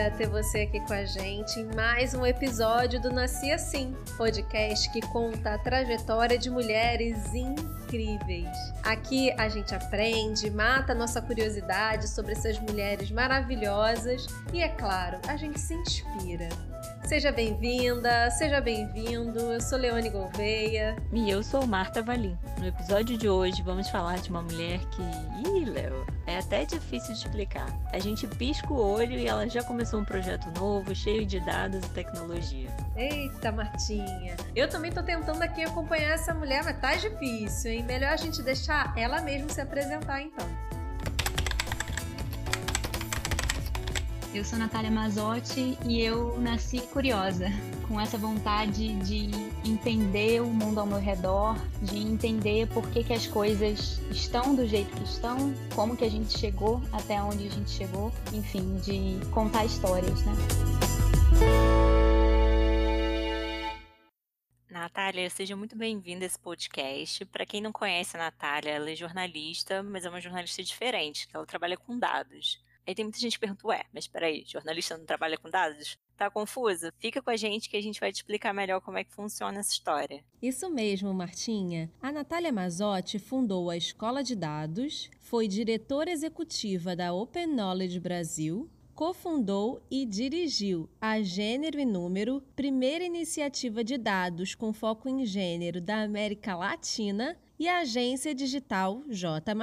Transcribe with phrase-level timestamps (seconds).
[0.00, 4.90] alegria ter você aqui com a gente em mais um episódio do Nasci Assim, podcast
[4.90, 8.48] que conta a trajetória de mulheres incríveis.
[8.82, 15.36] Aqui a gente aprende, mata nossa curiosidade sobre essas mulheres maravilhosas e, é claro, a
[15.36, 16.48] gente se inspira.
[17.10, 19.40] Seja bem-vinda, seja bem-vindo.
[19.40, 20.94] Eu sou Leone Gouveia.
[21.12, 22.38] E eu sou Marta Valim.
[22.56, 25.02] No episódio de hoje vamos falar de uma mulher que.
[25.48, 27.66] Ih, Léo, é até difícil de explicar.
[27.92, 31.84] A gente pisca o olho e ela já começou um projeto novo, cheio de dados
[31.84, 32.70] e tecnologia.
[32.96, 34.36] Eita, Martinha.
[34.54, 37.82] Eu também tô tentando aqui acompanhar essa mulher, mas tá difícil, hein?
[37.82, 40.69] Melhor a gente deixar ela mesma se apresentar então.
[44.32, 47.46] Eu sou Natália Mazotti e eu nasci curiosa,
[47.88, 49.28] com essa vontade de
[49.68, 54.68] entender o mundo ao meu redor, de entender por que, que as coisas estão do
[54.68, 59.18] jeito que estão, como que a gente chegou até onde a gente chegou, enfim, de
[59.30, 60.32] contar histórias, né?
[64.70, 67.24] Natália, seja muito bem-vinda a esse podcast.
[67.24, 71.44] Para quem não conhece a Natália, ela é jornalista, mas é uma jornalista diferente, ela
[71.44, 72.60] trabalha com dados.
[72.86, 75.98] Aí tem muita gente que pergunta, ué, mas peraí, jornalista não trabalha com dados?
[76.16, 76.92] Tá confusa?
[76.98, 79.60] Fica com a gente que a gente vai te explicar melhor como é que funciona
[79.60, 80.24] essa história.
[80.42, 81.90] Isso mesmo, Martinha.
[82.00, 88.68] A Natália Mazotti fundou a Escola de Dados, foi diretora executiva da Open Knowledge Brasil,
[88.94, 95.80] cofundou e dirigiu a Gênero e Número, primeira iniciativa de dados com foco em gênero
[95.80, 99.54] da América Latina, e a agência digital J.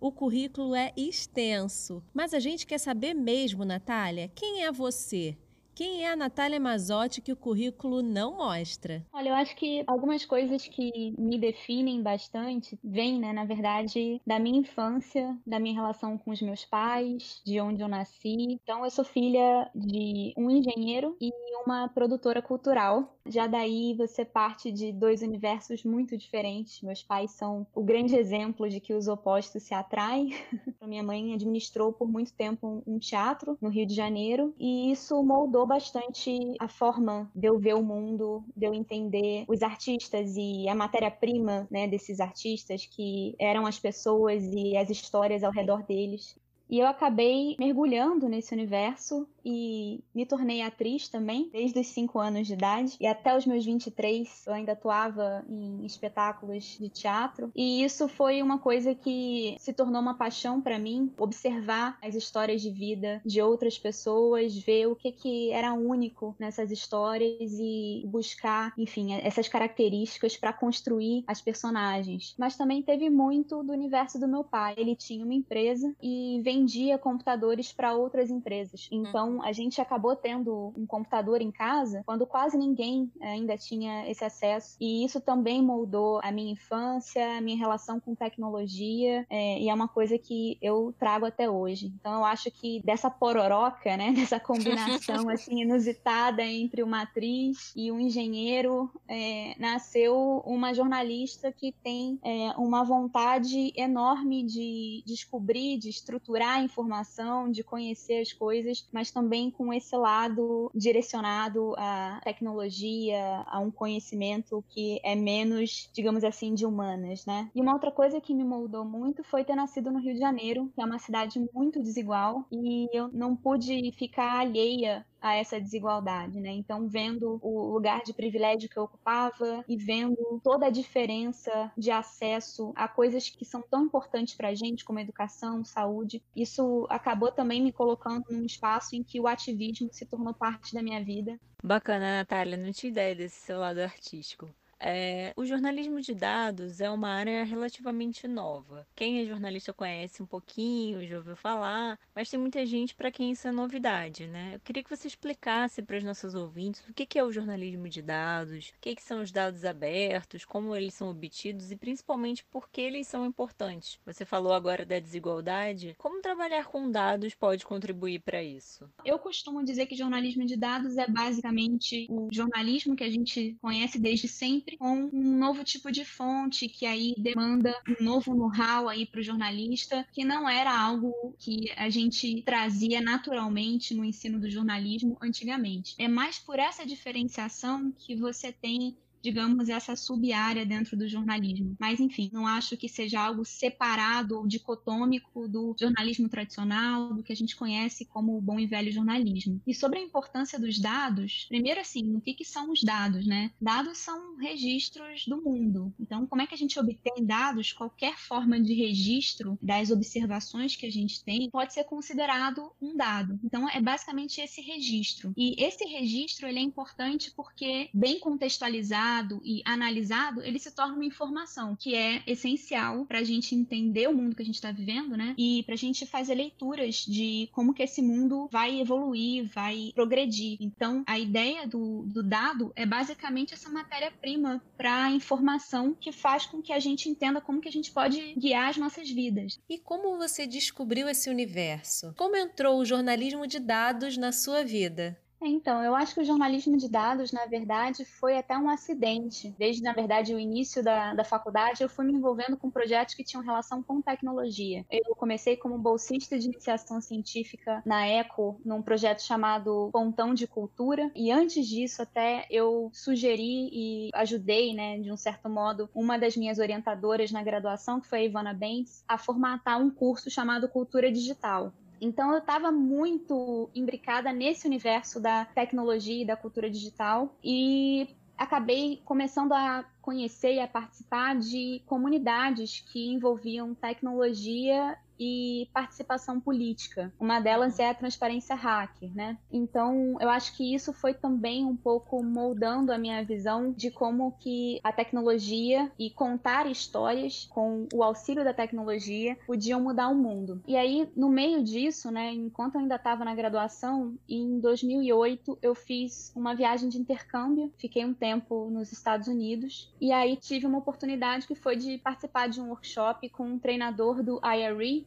[0.00, 5.36] O currículo é extenso, mas a gente quer saber mesmo, Natália, quem é você?
[5.78, 9.06] Quem é a Natália Mazotti que o currículo não mostra?
[9.12, 14.40] Olha, eu acho que algumas coisas que me definem bastante vêm, né, na verdade, da
[14.40, 18.58] minha infância, da minha relação com os meus pais, de onde eu nasci.
[18.60, 21.30] Então, eu sou filha de um engenheiro e
[21.64, 23.16] uma produtora cultural.
[23.24, 26.80] Já daí você parte de dois universos muito diferentes.
[26.82, 30.34] Meus pais são o grande exemplo de que os opostos se atraem.
[30.88, 35.66] minha mãe administrou por muito tempo um teatro no Rio de Janeiro e isso moldou
[35.68, 40.74] bastante a forma de eu ver o mundo, de eu entender os artistas e a
[40.74, 46.36] matéria-prima né, desses artistas, que eram as pessoas e as histórias ao redor deles.
[46.70, 52.46] E eu acabei mergulhando nesse universo e me tornei atriz também, desde os 5 anos
[52.46, 52.96] de idade.
[53.00, 57.50] E até os meus 23 eu ainda atuava em espetáculos de teatro.
[57.56, 62.60] E isso foi uma coisa que se tornou uma paixão para mim, observar as histórias
[62.60, 68.74] de vida de outras pessoas, ver o que, que era único nessas histórias e buscar,
[68.76, 72.34] enfim, essas características para construir as personagens.
[72.38, 74.74] Mas também teve muito do universo do meu pai.
[74.76, 78.88] Ele tinha uma empresa e vendia computadores para outras empresas.
[78.92, 79.04] Hum.
[79.38, 84.08] Então a gente acabou tendo um computador em casa quando quase ninguém eh, ainda tinha
[84.10, 84.76] esse acesso.
[84.80, 89.74] E isso também moldou a minha infância, a minha relação com tecnologia, é, e é
[89.74, 91.92] uma coisa que eu trago até hoje.
[92.00, 97.92] Então eu acho que dessa pororoca, né, dessa combinação assim inusitada entre uma atriz e
[97.92, 105.88] um engenheiro, é, nasceu uma jornalista que tem é, uma vontade enorme de descobrir, de
[105.88, 113.42] estruturar a informação, de conhecer as coisas, mas também com esse lado direcionado à tecnologia,
[113.46, 117.50] a um conhecimento que é menos, digamos assim, de humanas, né?
[117.52, 120.70] E uma outra coisa que me moldou muito foi ter nascido no Rio de Janeiro,
[120.72, 126.40] que é uma cidade muito desigual, e eu não pude ficar alheia a essa desigualdade,
[126.40, 126.50] né?
[126.50, 131.90] Então, vendo o lugar de privilégio que eu ocupava e vendo toda a diferença de
[131.90, 137.32] acesso a coisas que são tão importantes para a gente, como educação, saúde, isso acabou
[137.32, 141.38] também me colocando num espaço em que o ativismo se tornou parte da minha vida.
[141.62, 144.48] Bacana, Natália, não tinha ideia desse seu lado artístico.
[144.80, 148.86] É, o jornalismo de dados é uma área relativamente nova.
[148.94, 153.32] Quem é jornalista conhece um pouquinho, já ouviu falar, mas tem muita gente para quem
[153.32, 154.52] isso é novidade, né?
[154.54, 158.02] Eu queria que você explicasse para os nossos ouvintes o que é o jornalismo de
[158.02, 162.80] dados, o que são os dados abertos, como eles são obtidos e principalmente por que
[162.80, 163.98] eles são importantes.
[164.04, 165.94] Você falou agora da desigualdade.
[165.98, 168.88] Como trabalhar com dados pode contribuir para isso?
[169.04, 173.98] Eu costumo dizer que jornalismo de dados é basicamente o jornalismo que a gente conhece
[173.98, 178.88] desde sempre sempre com um novo tipo de fonte que aí demanda um novo know-how
[178.88, 184.38] aí para o jornalista, que não era algo que a gente trazia naturalmente no ensino
[184.38, 185.94] do jornalismo antigamente.
[185.98, 191.76] É mais por essa diferenciação que você tem digamos, essa sub-área dentro do jornalismo.
[191.78, 197.32] Mas, enfim, não acho que seja algo separado ou dicotômico do jornalismo tradicional, do que
[197.32, 199.60] a gente conhece como o bom e velho jornalismo.
[199.66, 203.50] E sobre a importância dos dados, primeiro, assim, o que, que são os dados, né?
[203.60, 205.92] Dados são registros do mundo.
[205.98, 207.72] Então, como é que a gente obtém dados?
[207.72, 213.38] Qualquer forma de registro das observações que a gente tem pode ser considerado um dado.
[213.42, 215.32] Então, é basicamente esse registro.
[215.36, 219.07] E esse registro ele é importante porque, bem contextualizado
[219.44, 224.14] e analisado, ele se torna uma informação que é essencial para a gente entender o
[224.14, 225.34] mundo que a gente está vivendo, né?
[225.36, 230.56] E para a gente fazer leituras de como que esse mundo vai evoluir, vai progredir.
[230.60, 236.46] Então, a ideia do, do dado é basicamente essa matéria-prima para a informação que faz
[236.46, 239.58] com que a gente entenda como que a gente pode guiar as nossas vidas.
[239.68, 242.14] E como você descobriu esse universo?
[242.16, 245.18] Como entrou o jornalismo de dados na sua vida?
[245.40, 249.54] Então, eu acho que o jornalismo de dados, na verdade, foi até um acidente.
[249.56, 253.24] Desde, na verdade, o início da, da faculdade, eu fui me envolvendo com projetos que
[253.24, 254.84] tinham relação com tecnologia.
[254.90, 261.10] Eu comecei como bolsista de iniciação científica na ECO, num projeto chamado Pontão de Cultura,
[261.14, 266.36] e antes disso, até eu sugeri e ajudei, né, de um certo modo, uma das
[266.36, 271.12] minhas orientadoras na graduação, que foi a Ivana Bentes, a formatar um curso chamado Cultura
[271.12, 271.72] Digital.
[272.00, 279.02] Então eu estava muito imbricada nesse universo da tecnologia e da cultura digital e acabei
[279.04, 287.12] começando a conhecer e a participar de comunidades que envolviam tecnologia e participação política.
[287.18, 289.38] Uma delas é a transparência hacker, né?
[289.50, 294.32] Então, eu acho que isso foi também um pouco moldando a minha visão de como
[294.38, 300.62] que a tecnologia e contar histórias com o auxílio da tecnologia podiam mudar o mundo.
[300.66, 305.74] E aí, no meio disso, né, enquanto eu ainda estava na graduação, em 2008 eu
[305.74, 310.78] fiz uma viagem de intercâmbio, fiquei um tempo nos Estados Unidos e aí tive uma
[310.78, 315.06] oportunidade que foi de participar de um workshop com um treinador do IRE,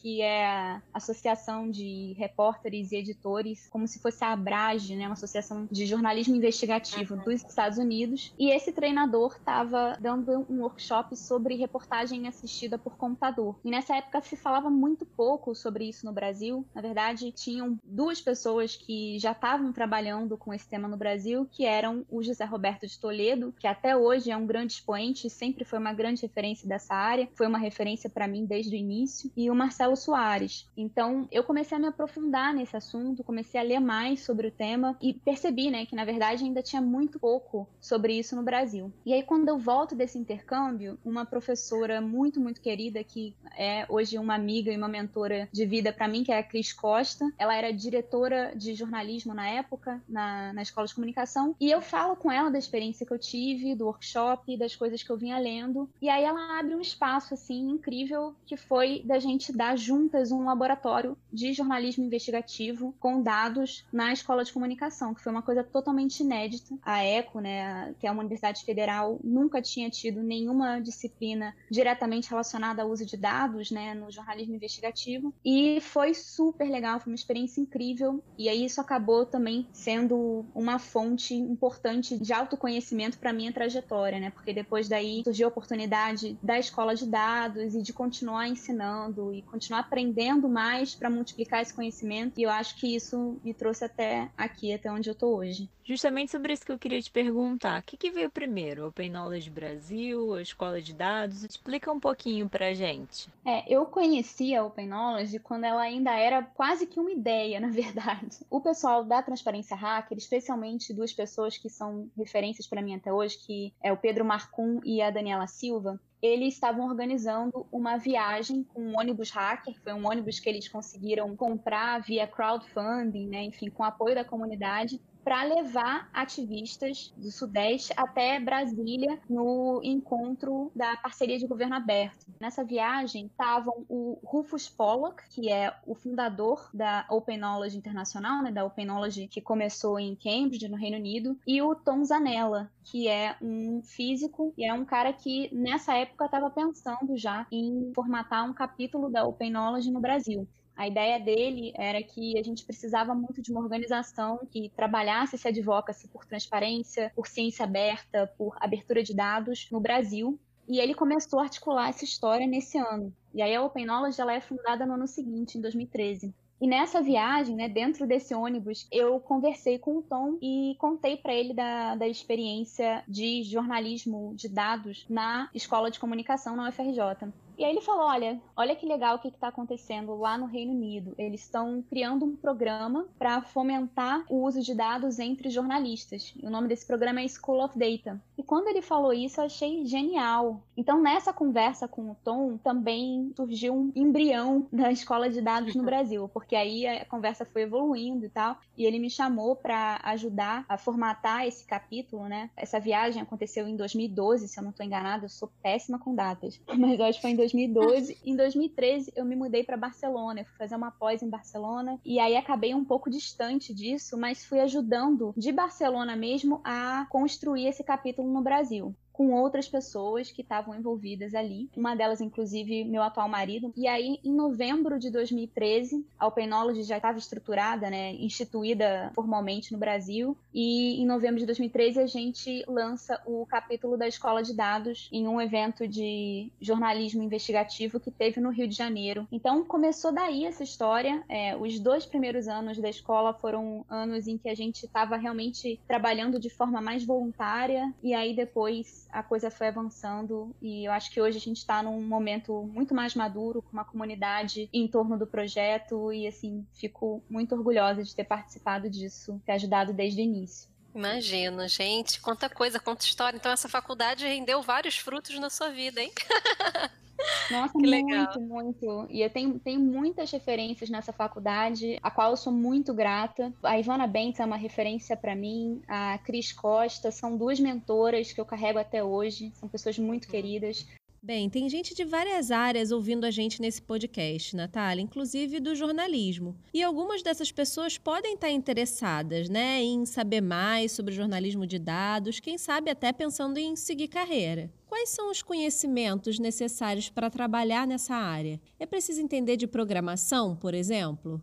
[0.00, 5.14] que é a Associação de Repórteres e Editores, como se fosse a Abrage, né, uma
[5.14, 7.24] associação de jornalismo investigativo uhum.
[7.24, 8.32] dos Estados Unidos.
[8.38, 13.56] E esse treinador estava dando um workshop sobre reportagem assistida por computador.
[13.64, 16.64] E nessa época se falava muito pouco sobre isso no Brasil.
[16.74, 21.64] Na verdade, tinham duas pessoas que já estavam trabalhando com esse tema no Brasil, que
[21.64, 25.78] eram o José Roberto de Toledo, que até hoje é um grande expoente, sempre foi
[25.78, 29.54] uma grande referência dessa área, foi uma referência para mim desde o início, e o
[29.54, 30.68] Marcelo Soares.
[30.76, 34.96] Então, eu comecei a me aprofundar nesse assunto, comecei a ler mais sobre o tema
[35.00, 38.92] e percebi, né, que na verdade ainda tinha muito pouco sobre isso no Brasil.
[39.04, 44.18] E aí, quando eu volto desse intercâmbio, uma professora muito, muito querida, que é hoje
[44.18, 47.54] uma amiga e uma mentora de vida para mim, que é a Cris Costa, ela
[47.54, 52.30] era diretora de jornalismo na época, na, na escola de comunicação, e eu falo com
[52.30, 56.08] ela da experiência que eu tive, do workshop, das coisas que eu vinha lendo, e
[56.08, 61.16] aí ela abre um espaço, assim, incrível, que foi da gente dar juntas um laboratório
[61.32, 66.74] de jornalismo investigativo com dados na escola de comunicação, que foi uma coisa totalmente inédita.
[66.82, 72.82] A ECO, né, que é uma universidade federal, nunca tinha tido nenhuma disciplina diretamente relacionada
[72.82, 77.60] ao uso de dados, né, no jornalismo investigativo, e foi super legal, foi uma experiência
[77.60, 84.18] incrível, e aí isso acabou também sendo uma fonte importante de autoconhecimento para minha trajetória,
[84.18, 89.32] né, porque depois daí surgiu a oportunidade da escola de dados e de continuar ensinando
[89.32, 92.38] e continuar continuar aprendendo mais para multiplicar esse conhecimento.
[92.38, 95.68] E eu acho que isso me trouxe até aqui, até onde eu estou hoje.
[95.84, 97.80] Justamente sobre isso que eu queria te perguntar.
[97.80, 98.88] O que, que veio primeiro?
[98.88, 101.44] Open Knowledge Brasil, a Escola de Dados?
[101.44, 103.28] Explica um pouquinho pra gente.
[103.44, 107.70] É, eu conheci a Open Knowledge quando ela ainda era quase que uma ideia, na
[107.70, 108.38] verdade.
[108.50, 113.38] O pessoal da Transparência Hacker, especialmente duas pessoas que são referências para mim até hoje,
[113.38, 118.80] que é o Pedro Marcum e a Daniela Silva, eles estavam organizando uma viagem com
[118.80, 123.84] um ônibus hacker, foi um ônibus que eles conseguiram comprar via crowdfunding, né, enfim, com
[123.84, 131.48] apoio da comunidade, para levar ativistas do Sudeste até Brasília no encontro da parceria de
[131.48, 132.26] governo aberto.
[132.40, 138.52] Nessa viagem estavam o Rufus Pollock, que é o fundador da Open Knowledge Internacional, né,
[138.52, 143.08] da Open Knowledge que começou em Cambridge, no Reino Unido, e o Tom Zanella, que
[143.08, 148.48] é um físico e é um cara que nessa época estava pensando já em formatar
[148.48, 150.46] um capítulo da Open Knowledge no Brasil.
[150.76, 155.48] A ideia dele era que a gente precisava muito de uma organização que trabalhasse esse
[155.48, 160.38] advocacy por transparência, por ciência aberta, por abertura de dados no Brasil.
[160.68, 163.12] E ele começou a articular essa história nesse ano.
[163.32, 166.34] E aí a Open Knowledge ela é fundada no ano seguinte, em 2013.
[166.60, 171.34] E nessa viagem, né, dentro desse ônibus, eu conversei com o Tom e contei para
[171.34, 177.30] ele da, da experiência de jornalismo de dados na escola de comunicação na UFRJ.
[177.58, 180.72] E aí ele falou: olha, olha que legal o que está acontecendo lá no Reino
[180.72, 181.14] Unido.
[181.18, 186.34] Eles estão criando um programa para fomentar o uso de dados entre jornalistas.
[186.36, 188.20] E o nome desse programa é School of Data.
[188.36, 190.62] E quando ele falou isso, eu achei genial.
[190.76, 195.82] Então, nessa conversa com o Tom, também surgiu um embrião da escola de dados no
[195.82, 198.58] Brasil, porque aí a conversa foi evoluindo e tal.
[198.76, 202.50] E ele me chamou para ajudar a formatar esse capítulo, né?
[202.56, 205.24] Essa viagem aconteceu em 2012, se eu não estou enganada.
[205.24, 208.18] Eu sou péssima com datas, mas acho que foi em 2012.
[208.24, 210.40] em 2013, eu me mudei para Barcelona.
[210.40, 211.98] Eu fui fazer uma pós em Barcelona.
[212.04, 217.66] E aí acabei um pouco distante disso, mas fui ajudando de Barcelona mesmo a construir
[217.66, 221.70] esse capítulo no Brasil com outras pessoas que estavam envolvidas ali.
[221.74, 223.72] Uma delas, inclusive, meu atual marido.
[223.74, 229.72] E aí, em novembro de 2013, a Open Knowledge já estava estruturada, né, instituída formalmente
[229.72, 230.36] no Brasil.
[230.52, 235.26] E em novembro de 2013, a gente lança o capítulo da Escola de Dados em
[235.26, 239.26] um evento de jornalismo investigativo que teve no Rio de Janeiro.
[239.32, 241.24] Então, começou daí essa história.
[241.26, 245.80] É, os dois primeiros anos da escola foram anos em que a gente estava realmente
[245.88, 247.90] trabalhando de forma mais voluntária.
[248.02, 251.82] E aí, depois, a coisa foi avançando e eu acho que hoje a gente está
[251.82, 257.22] num momento muito mais maduro, com uma comunidade em torno do projeto e assim, fico
[257.28, 260.68] muito orgulhosa de ter participado disso, ter ajudado desde o início.
[260.94, 263.36] Imagino, gente, quanta coisa, quanta história.
[263.36, 266.10] Então essa faculdade rendeu vários frutos na sua vida, hein?
[267.50, 268.40] Nossa, que muito, legal.
[268.40, 269.06] muito.
[269.10, 273.52] E eu tenho, tenho muitas referências nessa faculdade, a qual eu sou muito grata.
[273.62, 278.40] A Ivana Bentes é uma referência para mim, a Cris Costa, são duas mentoras que
[278.40, 280.86] eu carrego até hoje, são pessoas muito queridas.
[281.26, 286.56] Bem, tem gente de várias áreas ouvindo a gente nesse podcast, Natália, inclusive do jornalismo.
[286.72, 292.38] E algumas dessas pessoas podem estar interessadas, né, em saber mais sobre jornalismo de dados,
[292.38, 294.72] quem sabe até pensando em seguir carreira.
[294.86, 298.60] Quais são os conhecimentos necessários para trabalhar nessa área?
[298.78, 301.42] É preciso entender de programação, por exemplo?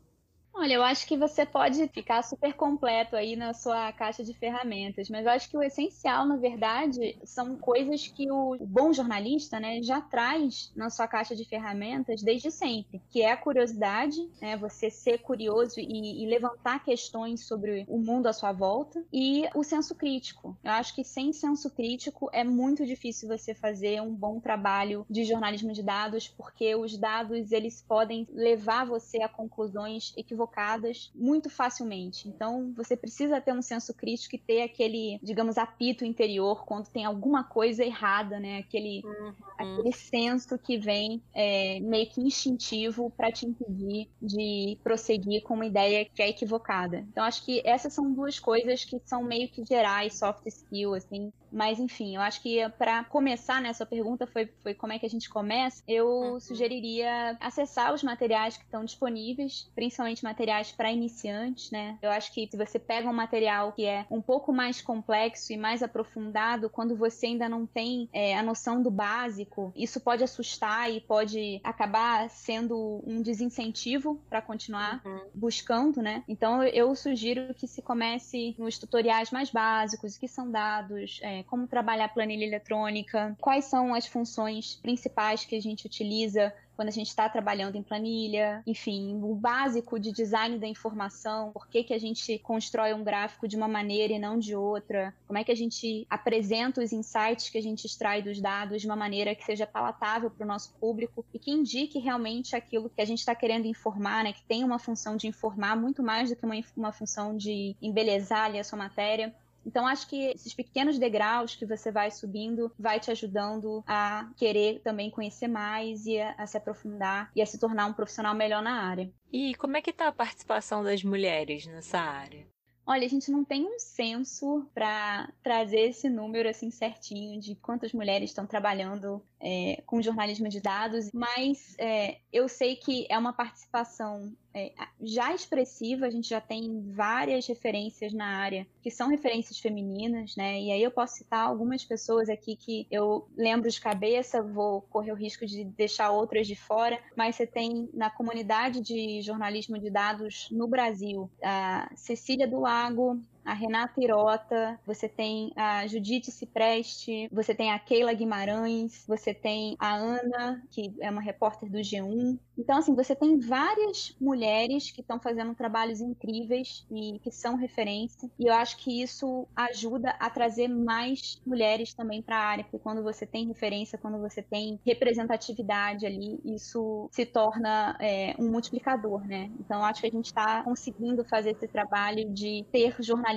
[0.55, 5.10] Olha, eu acho que você pode ficar super completo aí na sua caixa de ferramentas,
[5.10, 9.81] mas eu acho que o essencial, na verdade, são coisas que o bom jornalista, né,
[9.81, 14.91] já traz na sua caixa de ferramentas desde sempre, que é a curiosidade, né, você
[14.91, 19.95] ser curioso e, e levantar questões sobre o mundo à sua volta, e o senso
[19.95, 20.55] crítico.
[20.63, 25.24] Eu acho que sem senso crítico é muito difícil você fazer um bom trabalho de
[25.24, 31.50] jornalismo de dados, porque os dados eles podem levar você a conclusões equivocadas equivocadas muito
[31.50, 32.27] facilmente.
[32.27, 37.05] Então, você precisa ter um senso crítico e ter aquele, digamos, apito interior quando tem
[37.05, 38.59] alguma coisa errada, né?
[38.59, 39.33] Aquele, uhum.
[39.57, 45.65] aquele senso que vem é, meio que instintivo para te impedir de prosseguir com uma
[45.65, 47.00] ideia que é equivocada.
[47.12, 51.31] Então, acho que essas são duas coisas que são meio que gerais, soft skill, assim,
[51.53, 55.10] mas enfim, eu acho que para começar nessa pergunta foi, foi como é que a
[55.10, 56.39] gente começa, eu uhum.
[56.39, 61.98] sugeriria acessar os materiais que estão disponíveis, principalmente materiais para iniciantes, né?
[62.01, 65.57] Eu acho que se você pega um material que é um pouco mais complexo e
[65.57, 70.91] mais aprofundado, quando você ainda não tem é, a noção do básico, isso pode assustar
[70.91, 75.22] e pode acabar sendo um desincentivo para continuar uhum.
[75.36, 76.24] buscando, né?
[76.27, 81.67] Então eu sugiro que se comece nos tutoriais mais básicos, que são dados, é, como
[81.67, 87.07] trabalhar planilha eletrônica, quais são as funções principais que a gente utiliza quando a gente
[87.07, 92.00] está trabalhando em planilha, enfim, o básico de design da informação, por que, que a
[92.00, 95.55] gente constrói um gráfico de uma maneira e não de outra, como é que a
[95.55, 99.67] gente apresenta os insights que a gente extrai dos dados de uma maneira que seja
[99.67, 103.67] palatável para o nosso público e que indique realmente aquilo que a gente está querendo
[103.67, 107.38] informar, né, que tem uma função de informar muito mais do que uma, uma função
[107.38, 109.33] de embelezar ali a sua matéria.
[109.65, 114.82] Então, acho que esses pequenos degraus que você vai subindo vai te ajudando a querer
[114.82, 118.62] também conhecer mais e a, a se aprofundar e a se tornar um profissional melhor
[118.62, 119.12] na área.
[119.32, 122.46] E como é que está a participação das mulheres nessa área?
[122.86, 127.93] Olha, a gente não tem um censo para trazer esse número assim certinho de quantas
[127.93, 133.32] mulheres estão trabalhando é, com jornalismo de dados, mas é, eu sei que é uma
[133.32, 139.60] participação é, já expressiva, a gente já tem várias referências na área que são referências
[139.60, 140.60] femininas, né?
[140.60, 145.12] E aí eu posso citar algumas pessoas aqui que eu lembro de cabeça, vou correr
[145.12, 149.89] o risco de deixar outras de fora, mas você tem na comunidade de jornalismo de
[149.89, 157.27] dados no Brasil a Cecília do Lago, a Renata Irota, você tem a Judite Cipreste,
[157.31, 162.38] você tem a Keila Guimarães, você tem a Ana, que é uma repórter do G1.
[162.57, 168.29] Então, assim, você tem várias mulheres que estão fazendo trabalhos incríveis e que são referência.
[168.39, 172.79] E eu acho que isso ajuda a trazer mais mulheres também para a área, porque
[172.79, 179.25] quando você tem referência, quando você tem representatividade ali, isso se torna é, um multiplicador,
[179.25, 179.51] né?
[179.59, 183.33] Então, acho que a gente está conseguindo fazer esse trabalho de ter jornalistas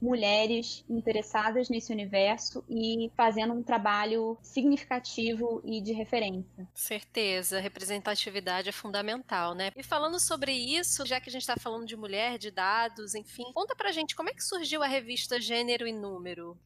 [0.00, 6.68] mulheres interessadas nesse universo e fazendo um trabalho significativo e de referência.
[6.74, 9.70] Certeza, representatividade é fundamental, né?
[9.76, 13.44] E falando sobre isso, já que a gente está falando de mulher, de dados, enfim,
[13.52, 16.56] conta pra gente como é que surgiu a revista Gênero e Número.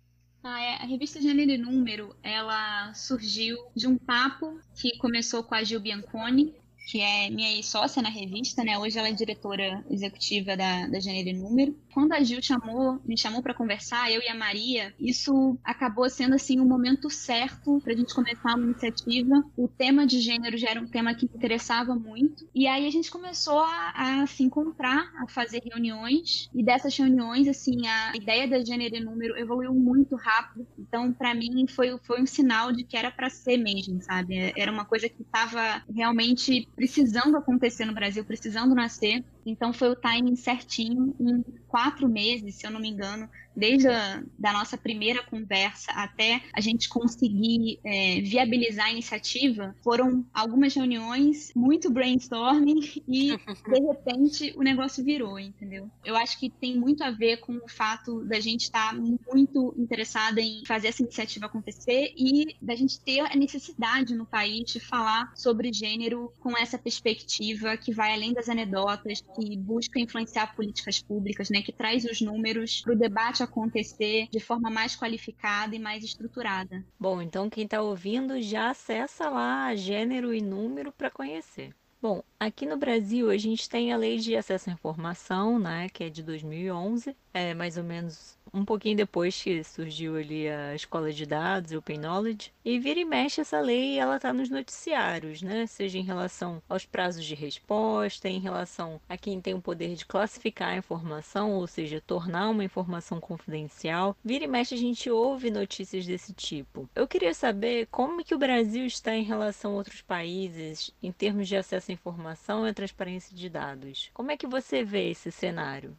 [0.42, 0.74] Ah, é.
[0.76, 5.80] A revista Gênero e Número, ela surgiu de um papo que começou com a Gil
[5.80, 6.54] Bianconi,
[6.90, 8.78] que é minha sócia na revista, né?
[8.78, 11.76] Hoje ela é diretora executiva da, da Gênero e Número.
[11.98, 16.36] Quando a Gil chamou, me chamou para conversar, eu e a Maria, isso acabou sendo
[16.36, 19.44] assim o um momento certo para a gente começar uma iniciativa.
[19.56, 22.48] O tema de gênero já era um tema que me interessava muito.
[22.54, 26.48] E aí a gente começou a, a se encontrar, a fazer reuniões.
[26.54, 30.68] E dessas reuniões, assim, a ideia da Gênero e Número evoluiu muito rápido.
[30.78, 34.52] Então, para mim, foi, foi um sinal de que era para ser mesmo, sabe?
[34.56, 39.24] Era uma coisa que estava realmente precisando acontecer no Brasil, precisando nascer.
[39.50, 43.28] Então foi o timing certinho, em quatro meses, se eu não me engano,
[43.58, 50.24] desde a da nossa primeira conversa até a gente conseguir é, viabilizar a iniciativa, foram
[50.32, 55.90] algumas reuniões, muito brainstorming e de repente o negócio virou, entendeu?
[56.04, 59.74] Eu acho que tem muito a ver com o fato da gente estar tá muito
[59.76, 64.80] interessada em fazer essa iniciativa acontecer e da gente ter a necessidade no país de
[64.80, 71.02] falar sobre gênero com essa perspectiva que vai além das anedotas, que busca influenciar políticas
[71.02, 75.78] públicas, né, que traz os números para o debate acontecer de forma mais qualificada e
[75.78, 76.84] mais estruturada.
[76.98, 81.74] Bom, então quem está ouvindo já acessa lá gênero e número para conhecer.
[82.00, 86.04] Bom, aqui no Brasil a gente tem a Lei de Acesso à Informação, né, que
[86.04, 91.12] é de 2011, é mais ou menos um pouquinho depois que surgiu ali a escola
[91.12, 95.42] de dados, o Open Knowledge, e vira e mexe essa lei, ela está nos noticiários,
[95.42, 95.66] né?
[95.66, 100.06] Seja em relação aos prazos de resposta, em relação a quem tem o poder de
[100.06, 104.16] classificar a informação, ou seja, tornar uma informação confidencial.
[104.24, 106.88] Vira e mexe a gente ouve notícias desse tipo.
[106.94, 111.48] Eu queria saber como que o Brasil está em relação a outros países em termos
[111.48, 114.10] de acesso à informação e transparência de dados.
[114.14, 115.96] Como é que você vê esse cenário?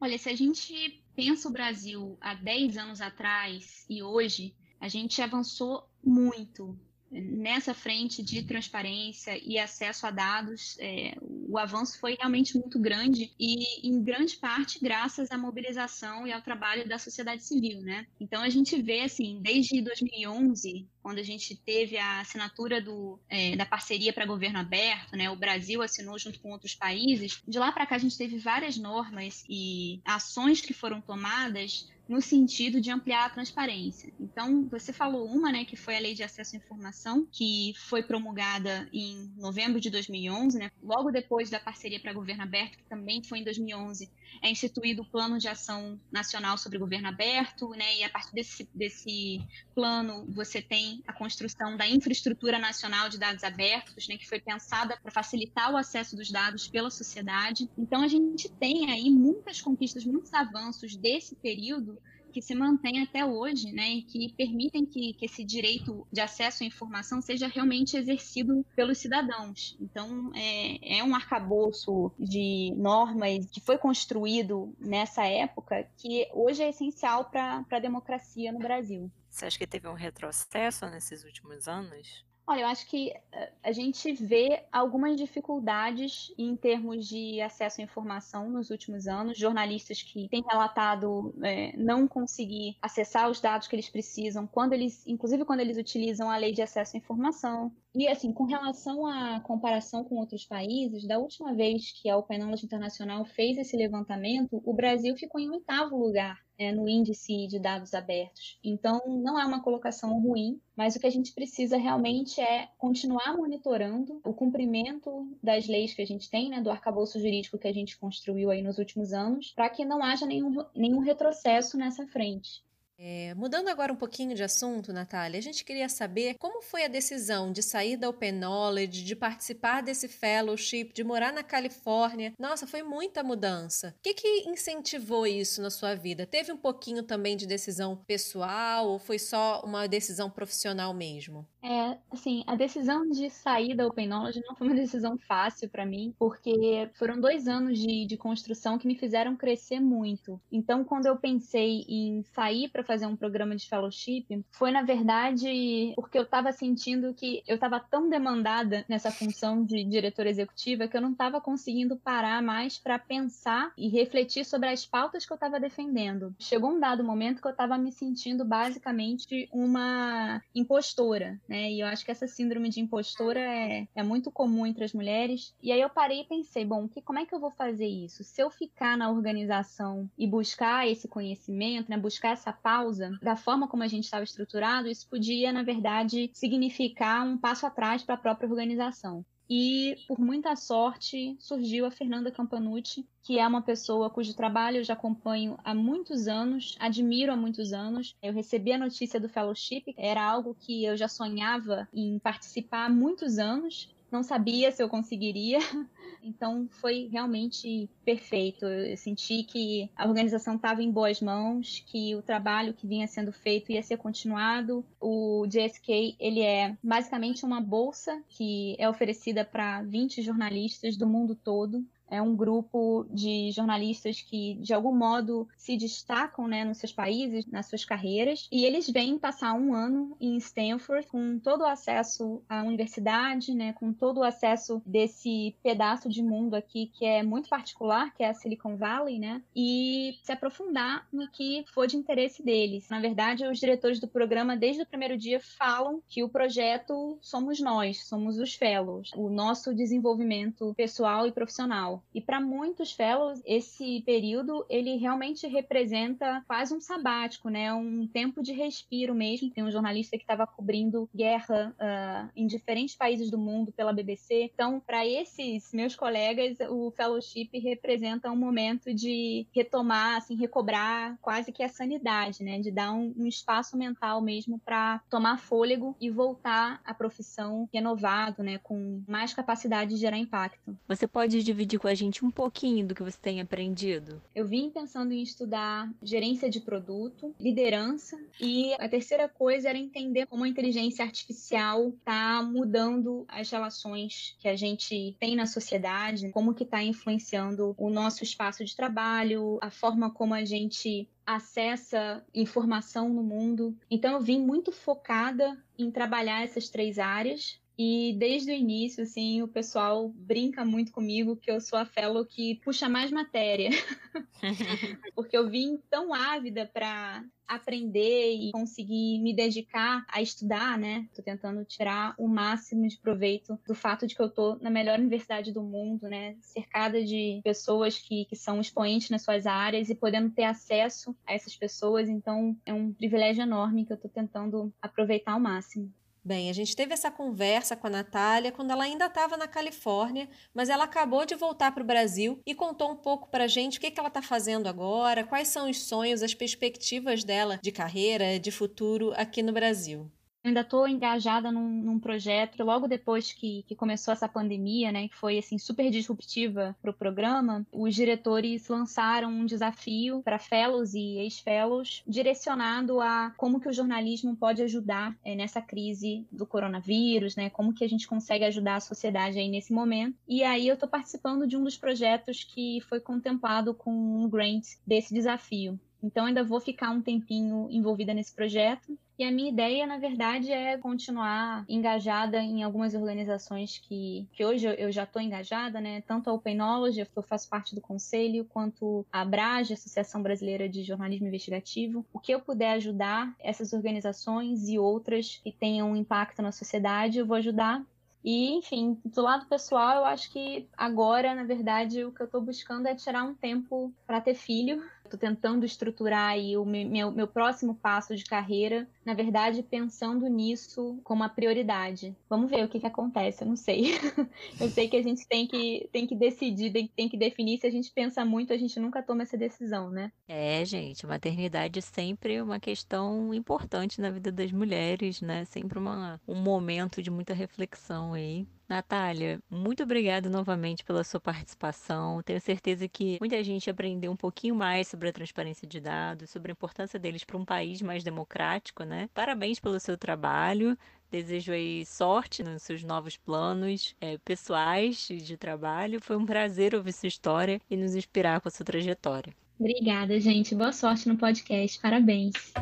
[0.00, 5.20] Olha, se a gente pensa o Brasil há 10 anos atrás e hoje, a gente
[5.20, 6.78] avançou muito
[7.10, 13.32] nessa frente de transparência e acesso a dados, é, o avanço foi realmente muito grande
[13.38, 18.06] e, em grande parte, graças à mobilização e ao trabalho da sociedade civil, né?
[18.20, 23.56] Então, a gente vê, assim, desde 2011, quando a gente teve a assinatura do, é,
[23.56, 25.30] da parceria para governo aberto, né?
[25.30, 27.42] O Brasil assinou junto com outros países.
[27.48, 32.22] De lá para cá, a gente teve várias normas e ações que foram tomadas no
[32.22, 34.10] sentido de ampliar a transparência.
[34.18, 38.02] Então, você falou uma, né, que foi a Lei de Acesso à Informação, que foi
[38.02, 43.22] promulgada em novembro de 2011, né, logo depois da parceria para governo aberto, que também
[43.22, 44.10] foi em 2011,
[44.42, 48.68] é instituído o Plano de Ação Nacional sobre Governo Aberto, né, e a partir desse,
[48.74, 49.40] desse
[49.74, 54.96] plano você tem a construção da infraestrutura nacional de dados abertos, né, que foi pensada
[55.02, 57.68] para facilitar o acesso dos dados pela sociedade.
[57.76, 61.97] Então, a gente tem aí muitas conquistas, muitos avanços desse período
[62.28, 66.62] que se mantém até hoje, né, e que permitem que, que esse direito de acesso
[66.62, 69.76] à informação seja realmente exercido pelos cidadãos.
[69.80, 76.68] Então, é, é um arcabouço de normas que foi construído nessa época que hoje é
[76.68, 79.10] essencial para a democracia no Brasil.
[79.30, 82.27] Você acha que teve um retrocesso nesses últimos anos?
[82.50, 87.84] Olha, eu acho que eh, a gente vê algumas dificuldades em termos de acesso à
[87.84, 89.36] informação nos últimos anos.
[89.36, 95.06] Jornalistas que têm relatado é, não conseguir acessar os dados que eles precisam, quando eles,
[95.06, 97.70] inclusive quando eles utilizam a lei de acesso à informação.
[97.98, 102.38] E assim, com relação à comparação com outros países, da última vez que a Open
[102.38, 107.58] Knowledge Internacional fez esse levantamento, o Brasil ficou em oitavo lugar é, no índice de
[107.58, 108.56] dados abertos.
[108.62, 113.36] Então, não é uma colocação ruim, mas o que a gente precisa realmente é continuar
[113.36, 117.74] monitorando o cumprimento das leis que a gente tem, né, do arcabouço jurídico que a
[117.74, 122.62] gente construiu aí nos últimos anos, para que não haja nenhum, nenhum retrocesso nessa frente.
[123.00, 126.88] É, mudando agora um pouquinho de assunto, Natália, a gente queria saber como foi a
[126.88, 132.32] decisão de sair da Open Knowledge, de participar desse fellowship, de morar na Califórnia.
[132.36, 133.94] Nossa, foi muita mudança.
[133.98, 136.26] O que, que incentivou isso na sua vida?
[136.26, 141.46] Teve um pouquinho também de decisão pessoal ou foi só uma decisão profissional mesmo?
[141.62, 145.86] É, assim, a decisão de sair da Open Knowledge não foi uma decisão fácil para
[145.86, 150.40] mim, porque foram dois anos de, de construção que me fizeram crescer muito.
[150.50, 155.92] Então, quando eu pensei em sair para fazer um programa de fellowship foi, na verdade,
[155.94, 160.96] porque eu estava sentindo que eu estava tão demandada nessa função de diretora executiva que
[160.96, 165.34] eu não estava conseguindo parar mais para pensar e refletir sobre as pautas que eu
[165.34, 166.34] estava defendendo.
[166.38, 171.70] Chegou um dado momento que eu estava me sentindo basicamente uma impostora, né?
[171.70, 175.54] E eu acho que essa síndrome de impostora é, é muito comum entre as mulheres.
[175.62, 178.24] E aí eu parei e pensei, bom, que, como é que eu vou fazer isso?
[178.24, 183.36] Se eu ficar na organização e buscar esse conhecimento, né, buscar essa pauta, causa, da
[183.36, 188.14] forma como a gente estava estruturado, isso podia, na verdade, significar um passo atrás para
[188.14, 189.24] a própria organização.
[189.50, 194.84] E, por muita sorte, surgiu a Fernanda Campanucci, que é uma pessoa cujo trabalho eu
[194.84, 198.14] já acompanho há muitos anos, admiro há muitos anos.
[198.22, 202.90] Eu recebi a notícia do fellowship, era algo que eu já sonhava em participar há
[202.90, 205.58] muitos anos, não sabia se eu conseguiria,
[206.22, 208.64] então foi realmente perfeito.
[208.66, 213.32] Eu senti que a organização estava em boas mãos, que o trabalho que vinha sendo
[213.32, 214.84] feito ia ser continuado.
[215.00, 221.34] O JSK ele é basicamente uma bolsa que é oferecida para 20 jornalistas do mundo
[221.34, 226.92] todo é um grupo de jornalistas que, de algum modo, se destacam né, nos seus
[226.92, 231.66] países, nas suas carreiras, e eles vêm passar um ano em Stanford com todo o
[231.66, 237.22] acesso à universidade, né, com todo o acesso desse pedaço de mundo aqui que é
[237.22, 241.96] muito particular, que é a Silicon Valley, né, e se aprofundar no que for de
[241.96, 242.88] interesse deles.
[242.88, 247.60] Na verdade, os diretores do programa, desde o primeiro dia, falam que o projeto somos
[247.60, 251.97] nós, somos os fellows, o nosso desenvolvimento pessoal e profissional.
[252.14, 257.72] E para muitos fellows, esse período ele realmente representa quase um sabático, né?
[257.72, 259.50] Um tempo de respiro mesmo.
[259.50, 264.50] Tem um jornalista que estava cobrindo guerra uh, em diferentes países do mundo pela BBC.
[264.54, 271.52] Então, para esses meus colegas, o fellowship representa um momento de retomar, assim, recobrar quase
[271.52, 272.58] que a sanidade, né?
[272.60, 278.42] De dar um, um espaço mental mesmo para tomar fôlego e voltar à profissão renovado,
[278.42, 278.58] né?
[278.58, 280.76] Com mais capacidade de gerar impacto.
[280.86, 284.20] Você pode dividir com com a gente um pouquinho do que você tem aprendido?
[284.34, 290.26] Eu vim pensando em estudar gerência de produto, liderança e a terceira coisa era entender
[290.26, 296.52] como a inteligência artificial está mudando as relações que a gente tem na sociedade, como
[296.52, 303.08] que está influenciando o nosso espaço de trabalho, a forma como a gente acessa informação
[303.08, 303.74] no mundo.
[303.90, 309.40] Então eu vim muito focada em trabalhar essas três áreas e desde o início, assim,
[309.40, 313.70] o pessoal brinca muito comigo que eu sou a fellow que puxa mais matéria.
[315.14, 321.08] Porque eu vim tão ávida para aprender e conseguir me dedicar a estudar, né?
[321.14, 324.98] Tô tentando tirar o máximo de proveito do fato de que eu tô na melhor
[324.98, 326.36] universidade do mundo, né?
[326.40, 331.32] Cercada de pessoas que, que são expoentes nas suas áreas e podendo ter acesso a
[331.32, 332.08] essas pessoas.
[332.08, 335.92] Então, é um privilégio enorme que eu tô tentando aproveitar ao máximo.
[336.28, 340.28] Bem, a gente teve essa conversa com a Natália quando ela ainda estava na Califórnia,
[340.52, 343.78] mas ela acabou de voltar para o Brasil e contou um pouco para a gente
[343.78, 347.72] o que, que ela está fazendo agora, quais são os sonhos, as perspectivas dela de
[347.72, 350.12] carreira, de futuro aqui no Brasil
[350.44, 355.16] ainda estou engajada num, num, projeto logo depois que, que, começou essa pandemia, né, que
[355.16, 357.66] foi assim super disruptiva para o programa.
[357.72, 364.36] Os diretores lançaram um desafio para fellows e ex-fellows direcionado a como que o jornalismo
[364.36, 368.80] pode ajudar é, nessa crise do coronavírus, né, como que a gente consegue ajudar a
[368.80, 370.16] sociedade aí nesse momento.
[370.26, 374.64] E aí eu estou participando de um dos projetos que foi contemplado com um grant
[374.86, 375.78] desse desafio.
[376.02, 378.96] Então ainda vou ficar um tempinho envolvida nesse projeto.
[379.18, 384.68] E a minha ideia, na verdade, é continuar engajada em algumas organizações que, que hoje
[384.78, 386.02] eu já estou engajada, né?
[386.02, 390.84] Tanto a Openology, que eu faço parte do conselho, quanto a ABRAGE, Associação Brasileira de
[390.84, 392.06] Jornalismo Investigativo.
[392.12, 397.18] O que eu puder ajudar essas organizações e outras que tenham um impacto na sociedade,
[397.18, 397.84] eu vou ajudar.
[398.22, 402.40] E, enfim, do lado pessoal, eu acho que agora, na verdade, o que eu estou
[402.40, 404.82] buscando é tirar um tempo para ter filho.
[405.08, 411.00] Estou tentando estruturar aí o meu, meu próximo passo de carreira, na verdade, pensando nisso
[411.02, 412.14] como a prioridade.
[412.28, 413.92] Vamos ver o que, que acontece, eu não sei.
[414.60, 417.58] eu sei que a gente tem que, tem que decidir, tem, tem que definir.
[417.58, 420.12] Se a gente pensa muito, a gente nunca toma essa decisão, né?
[420.28, 425.46] É, gente, maternidade é sempre uma questão importante na vida das mulheres, né?
[425.46, 428.46] Sempre uma, um momento de muita reflexão aí.
[428.68, 432.22] Natália, muito obrigada novamente pela sua participação.
[432.22, 436.52] Tenho certeza que muita gente aprendeu um pouquinho mais sobre a transparência de dados, sobre
[436.52, 439.08] a importância deles para um país mais democrático, né?
[439.14, 440.76] Parabéns pelo seu trabalho.
[441.10, 446.02] Desejo aí sorte nos seus novos planos é, pessoais de trabalho.
[446.02, 449.32] Foi um prazer ouvir sua história e nos inspirar com a sua trajetória.
[449.58, 450.54] Obrigada, gente.
[450.54, 451.80] Boa sorte no podcast.
[451.80, 452.52] Parabéns.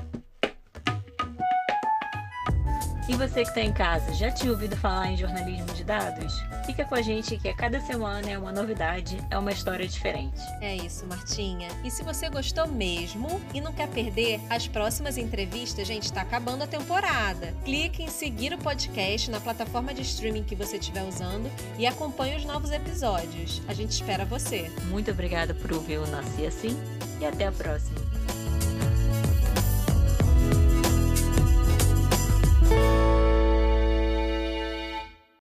[3.08, 6.34] E você que está em casa, já tinha ouvido falar em jornalismo de dados?
[6.64, 10.40] Fica com a gente que a cada semana é uma novidade, é uma história diferente.
[10.60, 11.68] É isso, Martinha.
[11.84, 16.64] E se você gostou mesmo e não quer perder as próximas entrevistas, gente, está acabando
[16.64, 17.54] a temporada.
[17.64, 22.36] Clique em seguir o podcast na plataforma de streaming que você estiver usando e acompanhe
[22.36, 23.62] os novos episódios.
[23.68, 24.68] A gente espera você.
[24.88, 26.76] Muito obrigada por ouvir o Nasci Assim
[27.20, 28.05] e até a próxima.